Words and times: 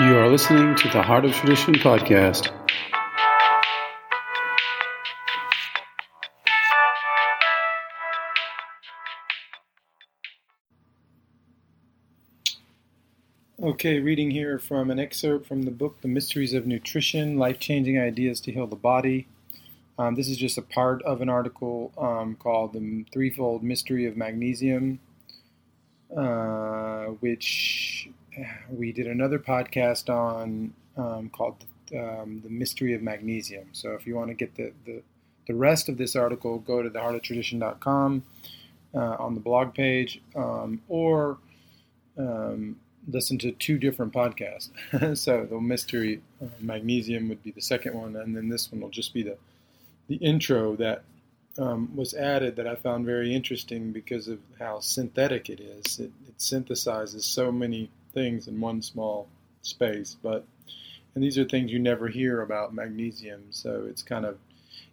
You 0.00 0.16
are 0.16 0.28
listening 0.28 0.76
to 0.76 0.88
the 0.90 1.02
Heart 1.02 1.24
of 1.24 1.32
Tradition 1.32 1.74
podcast. 1.74 2.52
Okay, 13.60 13.98
reading 13.98 14.30
here 14.30 14.60
from 14.60 14.92
an 14.92 15.00
excerpt 15.00 15.48
from 15.48 15.62
the 15.62 15.72
book 15.72 16.00
The 16.00 16.06
Mysteries 16.06 16.54
of 16.54 16.64
Nutrition 16.64 17.36
Life 17.36 17.58
Changing 17.58 17.98
Ideas 17.98 18.40
to 18.42 18.52
Heal 18.52 18.68
the 18.68 18.76
Body. 18.76 19.26
Um, 19.98 20.14
this 20.14 20.28
is 20.28 20.36
just 20.36 20.56
a 20.56 20.62
part 20.62 21.02
of 21.02 21.20
an 21.22 21.28
article 21.28 21.92
um, 21.98 22.36
called 22.36 22.72
The 22.72 23.04
Threefold 23.12 23.64
Mystery 23.64 24.06
of 24.06 24.16
Magnesium, 24.16 25.00
uh, 26.16 27.06
which 27.18 28.10
we 28.70 28.92
did 28.92 29.06
another 29.06 29.38
podcast 29.38 30.08
on 30.08 30.72
um, 30.96 31.30
called 31.30 31.64
um, 31.92 32.40
The 32.42 32.50
Mystery 32.50 32.94
of 32.94 33.02
Magnesium. 33.02 33.68
So 33.72 33.92
if 33.92 34.06
you 34.06 34.14
want 34.14 34.28
to 34.28 34.34
get 34.34 34.54
the, 34.54 34.72
the, 34.84 35.02
the 35.46 35.54
rest 35.54 35.88
of 35.88 35.96
this 35.96 36.16
article, 36.16 36.58
go 36.58 36.82
to 36.82 36.90
theheartoftradition.com 36.90 38.22
uh, 38.94 38.98
on 38.98 39.34
the 39.34 39.40
blog 39.40 39.74
page 39.74 40.20
um, 40.36 40.80
or 40.88 41.38
um, 42.18 42.76
listen 43.10 43.38
to 43.38 43.52
two 43.52 43.78
different 43.78 44.12
podcasts. 44.12 44.70
so 45.16 45.46
the 45.48 45.60
Mystery 45.60 46.20
uh, 46.42 46.46
Magnesium 46.60 47.28
would 47.28 47.42
be 47.42 47.50
the 47.50 47.62
second 47.62 47.94
one, 47.94 48.16
and 48.16 48.36
then 48.36 48.48
this 48.48 48.70
one 48.70 48.80
will 48.80 48.90
just 48.90 49.14
be 49.14 49.22
the, 49.22 49.36
the 50.08 50.16
intro 50.16 50.76
that 50.76 51.04
um, 51.58 51.94
was 51.96 52.14
added 52.14 52.56
that 52.56 52.66
I 52.66 52.76
found 52.76 53.04
very 53.04 53.34
interesting 53.34 53.92
because 53.92 54.28
of 54.28 54.38
how 54.58 54.80
synthetic 54.80 55.48
it 55.48 55.60
is. 55.60 55.98
It, 55.98 56.12
it 56.26 56.38
synthesizes 56.38 57.22
so 57.22 57.50
many 57.50 57.90
things 58.18 58.48
in 58.48 58.60
one 58.60 58.82
small 58.82 59.28
space. 59.62 60.16
But 60.22 60.44
and 61.14 61.22
these 61.22 61.38
are 61.38 61.44
things 61.44 61.72
you 61.72 61.78
never 61.78 62.08
hear 62.08 62.42
about 62.42 62.74
magnesium. 62.74 63.44
So 63.50 63.86
it's 63.88 64.02
kind 64.02 64.24
of 64.24 64.38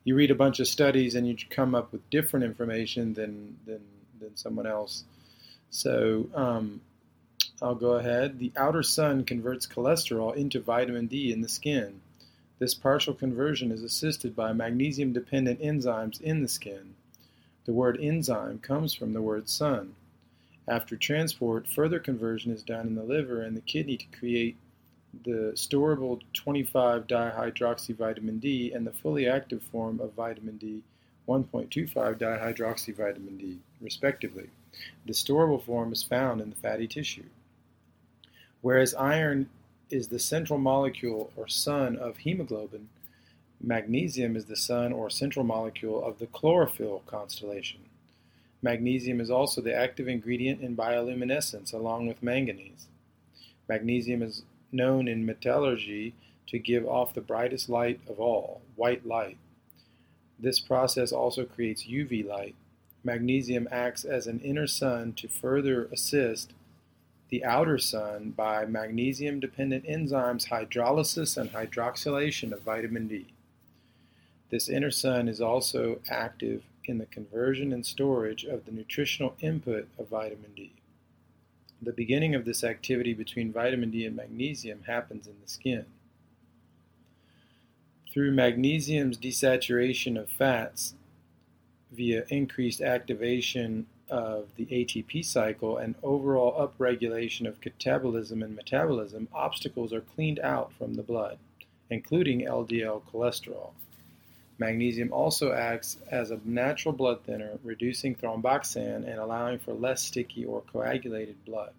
you 0.04 0.16
read 0.16 0.32
a 0.32 0.36
bunch 0.44 0.60
of 0.60 0.68
studies 0.68 1.16
and 1.16 1.28
you 1.28 1.36
come 1.50 1.74
up 1.74 1.92
with 1.92 2.10
different 2.10 2.46
information 2.46 3.14
than 3.14 3.58
than 3.66 3.82
than 4.20 4.36
someone 4.36 4.68
else. 4.68 5.04
So 5.72 6.28
um, 6.36 6.82
I'll 7.62 7.76
go 7.76 7.94
ahead. 7.94 8.40
The 8.40 8.52
outer 8.56 8.84
sun 8.84 9.26
converts 9.26 9.68
cholesterol 9.68 10.36
into 10.36 10.60
vitamin 10.60 11.08
D 11.08 11.32
in 11.32 11.42
the 11.42 11.50
skin. 11.50 12.02
This 12.60 12.74
partial 12.74 13.14
conversion 13.14 13.72
is 13.72 13.84
assisted 13.84 14.36
by 14.36 14.54
magnesium 14.54 15.12
dependent 15.14 15.62
enzymes 15.62 16.22
in 16.22 16.42
the 16.42 16.48
skin. 16.48 16.96
The 17.66 17.74
word 17.74 17.98
enzyme 18.00 18.60
comes 18.60 18.94
from 18.94 19.14
the 19.14 19.22
word 19.22 19.50
sun. 19.50 19.96
After 20.68 20.98
transport, 20.98 21.68
further 21.68 22.00
conversion 22.00 22.52
is 22.52 22.64
done 22.64 22.88
in 22.88 22.96
the 22.96 23.04
liver 23.04 23.42
and 23.42 23.56
the 23.56 23.62
kidney 23.62 23.98
to 23.98 24.06
create 24.18 24.58
the 25.24 25.54
storable 25.56 26.22
25-dihydroxyvitamin 26.34 28.40
D 28.40 28.74
and 28.74 28.86
the 28.86 28.92
fully 28.92 29.28
active 29.28 29.62
form 29.72 30.02
of 30.02 30.14
vitamin 30.14 30.58
D, 30.58 30.82
1.25-dihydroxyvitamin 31.28 33.38
D, 33.38 33.60
respectively. 33.80 34.50
The 35.06 35.14
storable 35.14 35.64
form 35.64 35.94
is 35.94 36.04
found 36.04 36.42
in 36.42 36.50
the 36.50 36.56
fatty 36.56 36.88
tissue. 36.88 37.26
Whereas 38.62 38.96
iron 38.96 39.50
is 39.90 40.08
the 40.08 40.20
central 40.20 40.58
molecule 40.58 41.32
or 41.36 41.48
sun 41.48 41.96
of 41.96 42.18
hemoglobin, 42.18 42.90
magnesium 43.62 44.36
is 44.36 44.46
the 44.46 44.56
sun 44.56 44.92
or 44.92 45.10
central 45.10 45.46
molecule 45.46 46.04
of 46.04 46.20
the 46.20 46.28
chlorophyll 46.28 47.04
constellation. 47.06 47.80
Magnesium 48.66 49.22
is 49.22 49.30
also 49.30 49.62
the 49.62 49.76
active 49.76 50.08
ingredient 50.08 50.60
in 50.60 50.76
bioluminescence 50.76 51.72
along 51.72 52.08
with 52.08 52.24
manganese. 52.24 52.88
Magnesium 53.70 54.24
is 54.24 54.42
known 54.72 55.08
in 55.08 55.24
metallurgy 55.24 56.16
to 56.48 56.58
give 56.58 56.84
off 56.88 57.14
the 57.14 57.22
brightest 57.22 57.70
light 57.70 58.00
of 58.10 58.20
all, 58.20 58.64
white 58.76 59.06
light. 59.06 59.38
This 60.40 60.60
process 60.60 61.12
also 61.12 61.46
creates 61.46 61.86
UV 61.86 62.26
light. 62.26 62.56
Magnesium 63.04 63.68
acts 63.70 64.04
as 64.04 64.26
an 64.26 64.40
inner 64.40 64.66
sun 64.66 65.14
to 65.14 65.28
further 65.28 65.86
assist 65.94 66.52
the 67.30 67.46
outer 67.46 67.78
sun 67.78 68.34
by 68.36 68.66
magnesium 68.66 69.40
dependent 69.40 69.86
enzymes 69.86 70.48
hydrolysis 70.48 71.38
and 71.38 71.52
hydroxylation 71.52 72.52
of 72.52 72.64
vitamin 72.64 73.08
D. 73.08 73.28
This 74.50 74.68
inner 74.68 74.90
sun 74.90 75.28
is 75.28 75.40
also 75.40 76.00
active 76.10 76.64
in 76.88 76.98
the 76.98 77.06
conversion 77.06 77.74
and 77.74 77.86
storage 77.86 78.44
of 78.44 78.66
the 78.66 78.72
nutritional 78.72 79.36
input 79.42 79.88
of 79.98 80.10
vitamin 80.10 80.52
D. 80.56 80.72
The 81.82 81.92
beginning 81.92 82.34
of 82.34 82.46
this 82.46 82.64
activity 82.64 83.14
between 83.14 83.52
vitamin 83.52 83.92
D 83.92 84.06
and 84.06 84.16
magnesium 84.16 84.84
happens 84.88 85.28
in 85.28 85.36
the 85.42 85.50
skin. 85.50 85.86
Through 88.12 88.32
magnesium's 88.32 89.18
desaturation 89.18 90.18
of 90.18 90.30
fats 90.30 90.94
via 91.92 92.26
increased 92.30 92.82
activation 92.82 93.88
of 94.10 94.48
the 94.56 94.66
ATP 94.68 95.26
cycle 95.26 95.78
and 95.78 95.96
overall 96.04 96.68
upregulation 96.68 97.48
of 97.48 97.62
catabolism 97.62 98.44
and 98.44 98.56
metabolism, 98.56 99.28
obstacles 99.34 99.92
are 99.92 100.02
cleaned 100.02 100.40
out 100.40 100.72
from 100.74 100.94
the 100.94 101.04
blood, 101.04 101.38
including 101.90 102.42
LDL 102.42 103.02
cholesterol. 103.12 103.72
Magnesium 104.58 105.12
also 105.12 105.52
acts 105.52 105.98
as 106.10 106.32
a 106.32 106.40
natural 106.46 106.94
blood 106.94 107.24
thinner, 107.24 107.60
reducing 107.64 108.16
thromboxane 108.16 109.08
and 109.08 109.20
allowing 109.20 109.60
for 109.60 109.74
less 109.74 110.02
sticky 110.02 110.46
or 110.46 110.62
coagulated 110.62 111.44
blood. 111.44 111.74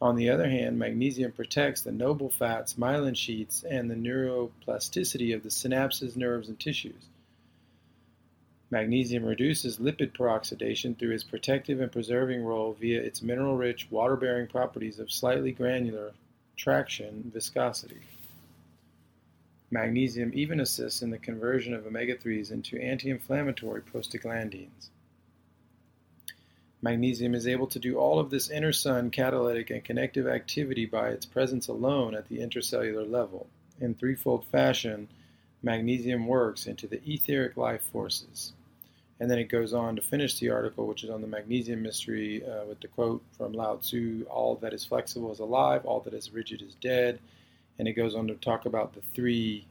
On 0.00 0.16
the 0.16 0.30
other 0.30 0.48
hand, 0.48 0.78
magnesium 0.78 1.32
protects 1.32 1.82
the 1.82 1.92
noble 1.92 2.30
fats, 2.30 2.74
myelin 2.74 3.16
sheaths, 3.16 3.64
and 3.64 3.90
the 3.90 3.96
neuroplasticity 3.96 5.34
of 5.34 5.42
the 5.42 5.48
synapses, 5.48 6.16
nerves, 6.16 6.48
and 6.48 6.58
tissues. 6.58 7.08
Magnesium 8.70 9.24
reduces 9.24 9.78
lipid 9.78 10.12
peroxidation 10.12 10.96
through 10.96 11.12
its 11.12 11.24
protective 11.24 11.80
and 11.80 11.90
preserving 11.90 12.44
role 12.44 12.74
via 12.78 13.00
its 13.00 13.22
mineral 13.22 13.56
rich, 13.56 13.88
water 13.90 14.14
bearing 14.14 14.46
properties 14.46 14.98
of 14.98 15.10
slightly 15.10 15.52
granular 15.52 16.12
traction 16.56 17.30
viscosity. 17.34 18.00
Magnesium 19.70 20.32
even 20.34 20.60
assists 20.60 21.02
in 21.02 21.10
the 21.10 21.18
conversion 21.18 21.74
of 21.74 21.86
omega 21.86 22.16
3s 22.16 22.50
into 22.50 22.80
anti 22.80 23.10
inflammatory 23.10 23.82
prostaglandins. 23.82 24.88
Magnesium 26.80 27.34
is 27.34 27.46
able 27.46 27.66
to 27.66 27.78
do 27.78 27.98
all 27.98 28.18
of 28.18 28.30
this 28.30 28.48
inner 28.48 28.72
sun 28.72 29.10
catalytic 29.10 29.68
and 29.68 29.84
connective 29.84 30.26
activity 30.26 30.86
by 30.86 31.10
its 31.10 31.26
presence 31.26 31.68
alone 31.68 32.14
at 32.14 32.28
the 32.28 32.38
intracellular 32.38 33.10
level. 33.10 33.46
In 33.80 33.94
threefold 33.94 34.46
fashion, 34.46 35.08
magnesium 35.62 36.26
works 36.26 36.66
into 36.66 36.86
the 36.86 37.02
etheric 37.06 37.56
life 37.58 37.82
forces. 37.92 38.52
And 39.20 39.30
then 39.30 39.38
it 39.40 39.50
goes 39.50 39.74
on 39.74 39.96
to 39.96 40.02
finish 40.02 40.38
the 40.38 40.50
article, 40.50 40.86
which 40.86 41.04
is 41.04 41.10
on 41.10 41.20
the 41.20 41.26
magnesium 41.26 41.82
mystery, 41.82 42.42
uh, 42.46 42.64
with 42.64 42.80
the 42.80 42.88
quote 42.88 43.22
from 43.36 43.52
Lao 43.52 43.76
Tzu 43.76 44.24
All 44.30 44.54
that 44.56 44.72
is 44.72 44.84
flexible 44.84 45.32
is 45.32 45.40
alive, 45.40 45.84
all 45.84 46.00
that 46.00 46.14
is 46.14 46.32
rigid 46.32 46.62
is 46.62 46.74
dead 46.76 47.18
and 47.78 47.86
it 47.86 47.92
goes 47.92 48.14
on 48.14 48.26
to 48.28 48.34
talk 48.34 48.66
about 48.66 48.94
the 48.94 49.02
three, 49.14 49.66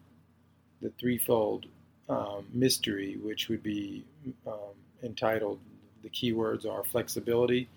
the 0.82 0.90
threefold 1.00 1.66
um, 2.10 2.46
mystery, 2.54 3.18
which 3.22 3.50
would 3.50 3.64
be 3.64 4.04
um, 4.46 4.76
entitled. 5.04 5.60
The 6.04 6.10
key 6.10 6.32
words 6.32 6.66
are 6.66 6.84
flexibility, 6.84 7.68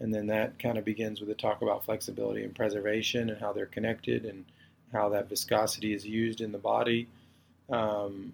and 0.00 0.14
then 0.14 0.26
that 0.28 0.58
kind 0.58 0.78
of 0.78 0.84
begins 0.84 1.20
with 1.20 1.30
a 1.30 1.34
talk 1.34 1.62
about 1.62 1.84
flexibility 1.84 2.44
and 2.44 2.54
preservation 2.54 3.30
and 3.30 3.40
how 3.40 3.52
they're 3.52 3.66
connected 3.66 4.24
and 4.24 4.44
how 4.92 5.08
that 5.08 5.28
viscosity 5.28 5.92
is 5.92 6.06
used 6.06 6.40
in 6.40 6.52
the 6.52 6.58
body. 6.58 7.08
Um, 7.70 8.32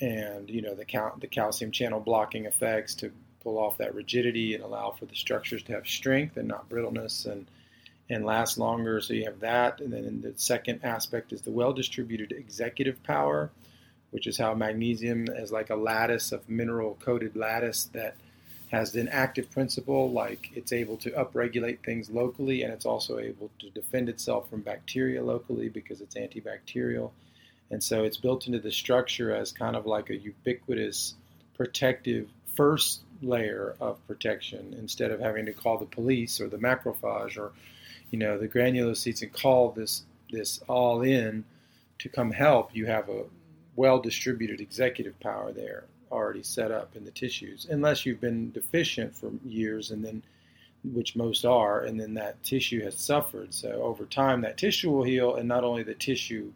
and 0.00 0.48
you 0.48 0.62
know 0.62 0.74
the, 0.74 0.84
cal- 0.84 1.16
the 1.20 1.26
calcium 1.26 1.70
channel 1.70 2.00
blocking 2.00 2.46
effects 2.46 2.94
to 2.94 3.10
pull 3.42 3.58
off 3.58 3.78
that 3.78 3.94
rigidity 3.94 4.54
and 4.54 4.62
allow 4.62 4.90
for 4.90 5.06
the 5.06 5.14
structures 5.14 5.62
to 5.62 5.72
have 5.72 5.86
strength 5.86 6.36
and 6.36 6.48
not 6.48 6.68
brittleness 6.68 7.26
and 7.26 7.46
and 8.10 8.26
last 8.26 8.58
longer. 8.58 9.00
So 9.00 9.14
you 9.14 9.24
have 9.24 9.40
that. 9.40 9.80
And 9.80 9.92
then 9.92 10.20
the 10.20 10.34
second 10.36 10.80
aspect 10.82 11.32
is 11.32 11.42
the 11.42 11.52
well 11.52 11.72
distributed 11.72 12.32
executive 12.32 13.02
power, 13.04 13.50
which 14.10 14.26
is 14.26 14.36
how 14.36 14.52
magnesium 14.52 15.28
is 15.28 15.52
like 15.52 15.70
a 15.70 15.76
lattice 15.76 16.32
of 16.32 16.48
mineral 16.48 16.98
coated 17.00 17.36
lattice 17.36 17.84
that 17.92 18.16
has 18.72 18.94
an 18.94 19.08
active 19.08 19.50
principle, 19.50 20.10
like 20.12 20.50
it's 20.54 20.72
able 20.72 20.96
to 20.96 21.10
upregulate 21.10 21.80
things 21.80 22.08
locally 22.10 22.62
and 22.62 22.72
it's 22.72 22.86
also 22.86 23.18
able 23.18 23.50
to 23.58 23.68
defend 23.70 24.08
itself 24.08 24.48
from 24.48 24.60
bacteria 24.60 25.22
locally 25.22 25.68
because 25.68 26.00
it's 26.00 26.14
antibacterial. 26.14 27.10
And 27.70 27.82
so 27.82 28.04
it's 28.04 28.16
built 28.16 28.46
into 28.46 28.58
the 28.58 28.72
structure 28.72 29.34
as 29.34 29.52
kind 29.52 29.76
of 29.76 29.86
like 29.86 30.10
a 30.10 30.16
ubiquitous 30.16 31.14
protective 31.56 32.28
first 32.56 33.00
layer 33.22 33.74
of 33.80 34.04
protection 34.06 34.74
instead 34.78 35.10
of 35.10 35.20
having 35.20 35.46
to 35.46 35.52
call 35.52 35.78
the 35.78 35.84
police 35.84 36.40
or 36.40 36.48
the 36.48 36.56
macrophage 36.56 37.36
or 37.36 37.52
you 38.10 38.18
know, 38.18 38.38
the 38.38 38.48
granulocytes 38.48 39.22
and 39.22 39.32
call 39.32 39.70
this 39.70 40.04
this 40.30 40.60
all 40.68 41.02
in 41.02 41.44
to 41.98 42.08
come 42.08 42.30
help, 42.30 42.74
you 42.74 42.86
have 42.86 43.08
a 43.08 43.24
well 43.76 43.98
distributed 43.98 44.60
executive 44.60 45.18
power 45.20 45.52
there 45.52 45.84
already 46.10 46.42
set 46.42 46.70
up 46.72 46.96
in 46.96 47.04
the 47.04 47.10
tissues, 47.10 47.66
unless 47.70 48.04
you've 48.04 48.20
been 48.20 48.50
deficient 48.52 49.14
for 49.14 49.30
years 49.44 49.90
and 49.90 50.04
then 50.04 50.22
which 50.92 51.14
most 51.14 51.44
are, 51.44 51.82
and 51.84 52.00
then 52.00 52.14
that 52.14 52.42
tissue 52.42 52.82
has 52.82 52.96
suffered. 52.96 53.52
So 53.52 53.70
over 53.82 54.06
time, 54.06 54.40
that 54.40 54.56
tissue 54.56 54.90
will 54.90 55.04
heal, 55.04 55.36
and 55.36 55.46
not 55.46 55.62
only 55.62 55.82
the 55.82 55.94
tissue 55.94 56.52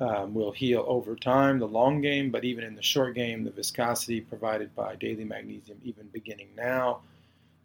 um, 0.00 0.34
will 0.34 0.50
heal 0.50 0.84
over 0.88 1.14
time, 1.14 1.58
the 1.58 1.68
long 1.68 2.00
game, 2.00 2.30
but 2.30 2.44
even 2.44 2.64
in 2.64 2.74
the 2.74 2.82
short 2.82 3.14
game, 3.14 3.44
the 3.44 3.50
viscosity 3.50 4.22
provided 4.22 4.74
by 4.74 4.96
daily 4.96 5.24
magnesium, 5.24 5.78
even 5.84 6.08
beginning 6.12 6.48
now 6.56 7.00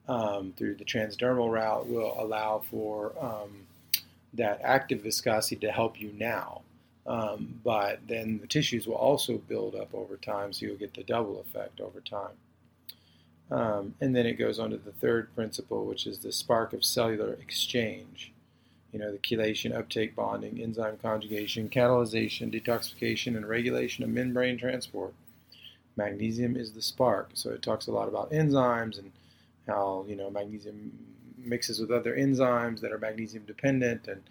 um, 0.10 0.54
through 0.58 0.76
the 0.76 0.84
transdermal 0.84 1.52
route, 1.52 1.88
will 1.88 2.16
allow 2.18 2.64
for 2.70 3.14
um, 3.22 3.68
that 4.34 4.60
active 4.64 5.02
viscosity 5.02 5.56
to 5.58 5.72
help 5.72 6.02
you 6.02 6.12
now. 6.18 6.62
Um, 7.06 7.60
but 7.64 8.00
then 8.08 8.40
the 8.40 8.48
tissues 8.48 8.86
will 8.86 8.96
also 8.96 9.38
build 9.38 9.76
up 9.76 9.94
over 9.94 10.18
time, 10.18 10.52
so 10.52 10.66
you'll 10.66 10.76
get 10.76 10.94
the 10.94 11.04
double 11.04 11.40
effect 11.40 11.80
over 11.80 12.02
time. 12.02 12.36
Um, 13.52 13.96
and 14.02 14.16
then 14.16 14.26
it 14.26 14.34
goes 14.34 14.60
on 14.60 14.72
to 14.72 14.78
the 14.78 14.92
third 14.92 15.34
principle, 15.34 15.86
which 15.86 16.06
is 16.06 16.20
the 16.20 16.32
spark 16.32 16.74
of 16.74 16.84
cellular 16.84 17.34
exchange. 17.34 18.32
You 18.92 19.00
know, 19.00 19.12
the 19.12 19.18
chelation, 19.20 19.76
uptake, 19.76 20.16
bonding, 20.16 20.62
enzyme 20.62 20.98
conjugation, 20.98 21.70
catalyzation, 21.70 22.52
detoxification, 22.52 23.38
and 23.38 23.48
regulation 23.48 24.04
of 24.04 24.10
membrane 24.10 24.58
transport. 24.58 25.14
Magnesium 25.96 26.56
is 26.56 26.74
the 26.74 26.82
spark. 26.82 27.32
So 27.34 27.52
it 27.52 27.62
talks 27.62 27.88
a 27.88 27.92
lot 27.92 28.08
about 28.08 28.32
enzymes 28.32 28.98
and 28.98 29.12
how, 29.70 30.06
you 30.08 30.16
know, 30.16 30.30
magnesium 30.30 30.92
mixes 31.38 31.80
with 31.80 31.92
other 31.92 32.16
enzymes 32.16 32.82
that 32.82 32.92
are 32.92 32.98
magnesium 32.98 33.44
dependent 33.46 34.08
and 34.08 34.22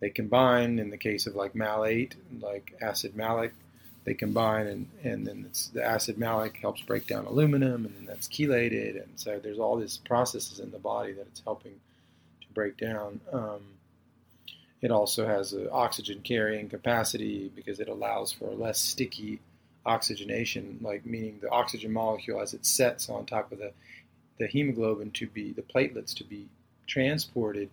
they 0.00 0.10
combine. 0.10 0.78
In 0.78 0.90
the 0.90 0.96
case 0.96 1.26
of 1.26 1.34
like 1.34 1.54
malate, 1.54 2.16
like 2.40 2.74
acid 2.80 3.16
malic, 3.16 3.52
they 4.04 4.14
combine 4.14 4.66
and, 4.66 4.88
and 5.04 5.26
then 5.26 5.50
the 5.72 5.84
acid 5.84 6.18
malic 6.18 6.56
helps 6.56 6.82
break 6.82 7.06
down 7.06 7.26
aluminum 7.26 7.86
and 7.86 7.94
then 7.96 8.06
that's 8.06 8.28
chelated. 8.28 9.02
And 9.02 9.12
so 9.16 9.38
there's 9.38 9.58
all 9.58 9.76
these 9.76 9.98
processes 9.98 10.58
in 10.60 10.70
the 10.70 10.78
body 10.78 11.12
that 11.12 11.26
it's 11.26 11.42
helping 11.44 11.74
to 12.42 12.48
break 12.52 12.76
down. 12.76 13.20
Um, 13.32 13.60
it 14.82 14.90
also 14.90 15.26
has 15.26 15.52
an 15.52 15.68
oxygen 15.70 16.20
carrying 16.22 16.68
capacity 16.68 17.50
because 17.54 17.80
it 17.80 17.88
allows 17.88 18.32
for 18.32 18.50
less 18.50 18.80
sticky 18.80 19.40
oxygenation 19.86 20.78
like 20.82 21.06
meaning 21.06 21.38
the 21.40 21.50
oxygen 21.50 21.90
molecule 21.90 22.40
as 22.40 22.52
it 22.52 22.66
sets 22.66 23.08
on 23.08 23.24
top 23.24 23.50
of 23.50 23.58
the 23.58 23.72
the 24.40 24.48
hemoglobin 24.48 25.12
to 25.12 25.28
be 25.28 25.52
the 25.52 25.62
platelets 25.62 26.12
to 26.14 26.24
be 26.24 26.48
transported 26.88 27.70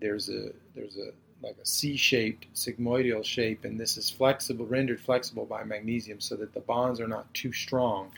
there's 0.00 0.28
a 0.28 0.52
there's 0.74 0.96
a 0.96 1.10
like 1.42 1.56
a 1.60 1.66
C-shaped 1.66 2.46
sigmoidal 2.54 3.24
shape, 3.24 3.64
and 3.64 3.78
this 3.78 3.96
is 3.96 4.08
flexible, 4.08 4.66
rendered 4.66 5.00
flexible 5.00 5.44
by 5.44 5.64
magnesium, 5.64 6.20
so 6.20 6.36
that 6.36 6.54
the 6.54 6.60
bonds 6.60 7.00
are 7.00 7.08
not 7.08 7.32
too 7.34 7.52
strong. 7.52 8.12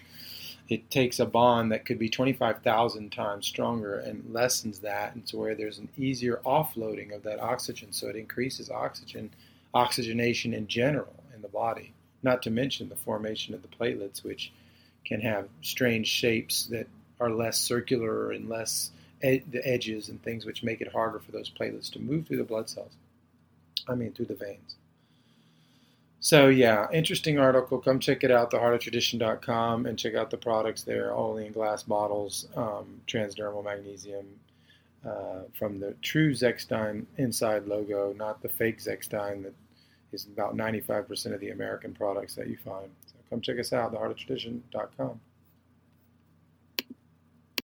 It 0.69 0.91
takes 0.91 1.21
a 1.21 1.27
bond 1.27 1.73
that 1.73 1.85
could 1.85 1.99
be 1.99 2.09
25,000 2.09 3.13
times 3.13 3.47
stronger 3.47 3.99
and 3.99 4.33
lessens 4.33 4.81
that, 4.81 5.15
and 5.15 5.29
so 5.29 5.39
where 5.39 5.55
there's 5.55 5.79
an 5.79 5.89
easier 5.97 6.41
offloading 6.45 7.15
of 7.15 7.23
that 7.25 7.41
oxygen, 7.41 7.93
so 7.93 8.09
it 8.09 8.17
increases 8.17 8.71
oxygen 8.71 9.31
oxygenation 9.75 10.55
in 10.55 10.69
general 10.69 11.15
in 11.35 11.43
the 11.43 11.49
body. 11.49 11.93
Not 12.23 12.43
to 12.43 12.51
mention 12.51 12.89
the 12.89 12.97
formation 12.97 13.55
of 13.55 13.63
the 13.63 13.69
platelets, 13.69 14.23
which 14.23 14.53
can 15.05 15.21
have 15.21 15.49
strange 15.63 16.07
shapes 16.07 16.67
that 16.67 16.87
are 17.21 17.31
less 17.31 17.59
circular 17.59 18.33
and 18.33 18.49
less 18.49 18.91
ed- 19.23 19.45
the 19.51 19.67
edges 19.67 20.09
and 20.09 20.23
things 20.23 20.45
which 20.45 20.63
make 20.63 20.81
it 20.81 20.93
harder 20.93 21.19
for 21.19 21.33
those 21.33 21.51
platelets 21.51 21.91
to 21.93 21.99
move 21.99 22.27
through 22.27 22.39
the 22.39 22.45
blood 22.45 22.69
cells. 22.69 22.93
I 23.89 23.95
mean, 23.95 24.13
through 24.13 24.27
the 24.27 24.35
veins. 24.35 24.77
So, 26.21 26.49
yeah, 26.49 26.87
interesting 26.91 27.39
article. 27.39 27.79
Come 27.79 27.99
check 27.99 28.25
it 28.25 28.31
out, 28.31 28.51
theheartoftradition.com, 28.51 29.85
and 29.85 29.99
check 29.99 30.15
out 30.15 30.31
the 30.31 30.39
products 30.39 30.83
there, 30.83 31.15
only 31.15 31.45
in 31.45 31.53
glass 31.53 31.83
bottles, 31.83 32.49
um, 32.57 33.03
transdermal 33.07 33.63
magnesium 33.63 34.25
uh, 35.07 35.41
from 35.59 35.81
the 35.81 35.95
true 36.01 36.33
Zechstein 36.33 37.05
inside 37.19 37.67
logo, 37.67 38.15
not 38.17 38.41
the 38.41 38.49
fake 38.49 38.79
Zechstein 38.79 39.43
that 39.43 39.53
is 40.13 40.25
about 40.25 40.57
95% 40.57 41.35
of 41.35 41.41
the 41.41 41.51
American 41.51 41.93
products 41.93 42.35
that 42.37 42.47
you 42.47 42.57
find. 42.57 42.89
So, 43.07 43.17
come 43.29 43.43
check 43.43 43.59
us 43.59 43.75
out, 43.75 43.93
theheartoftradition.com. 43.93 45.21